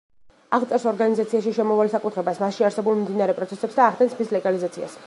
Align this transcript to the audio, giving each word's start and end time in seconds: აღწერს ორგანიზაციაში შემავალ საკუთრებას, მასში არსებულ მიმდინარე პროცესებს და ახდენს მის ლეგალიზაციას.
აღწერს 0.57 0.87
ორგანიზაციაში 0.91 1.53
შემავალ 1.57 1.93
საკუთრებას, 1.95 2.43
მასში 2.45 2.69
არსებულ 2.71 2.99
მიმდინარე 3.03 3.39
პროცესებს 3.43 3.79
და 3.83 3.89
ახდენს 3.93 4.21
მის 4.25 4.37
ლეგალიზაციას. 4.41 4.97